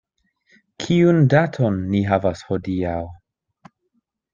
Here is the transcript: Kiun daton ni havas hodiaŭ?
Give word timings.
Kiun 0.83 1.21
daton 1.35 1.79
ni 1.93 2.03
havas 2.11 2.45
hodiaŭ? 2.51 3.01